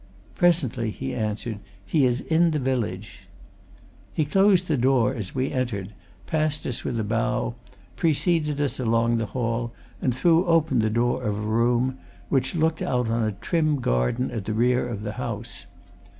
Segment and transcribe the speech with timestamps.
[0.33, 1.59] "Presently," he answered.
[1.85, 3.27] "He is in the village."
[4.11, 5.93] He closed the door as we entered,
[6.25, 7.53] passed us with a bow,
[7.97, 12.81] preceded us along the hall, and threw open the door of a room which looked
[12.81, 15.67] out on a trim garden at the rear of the house.